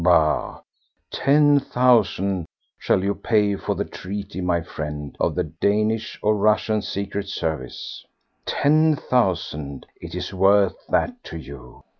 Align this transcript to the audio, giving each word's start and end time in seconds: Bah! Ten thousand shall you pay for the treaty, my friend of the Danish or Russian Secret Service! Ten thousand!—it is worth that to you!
Bah! 0.03 0.61
Ten 1.11 1.59
thousand 1.59 2.47
shall 2.79 3.03
you 3.03 3.13
pay 3.13 3.55
for 3.55 3.75
the 3.75 3.85
treaty, 3.85 4.41
my 4.41 4.63
friend 4.63 5.15
of 5.19 5.35
the 5.35 5.43
Danish 5.43 6.17
or 6.23 6.35
Russian 6.35 6.81
Secret 6.81 7.29
Service! 7.29 8.03
Ten 8.43 8.95
thousand!—it 8.95 10.15
is 10.15 10.33
worth 10.33 10.87
that 10.89 11.23
to 11.25 11.37
you! 11.37 11.81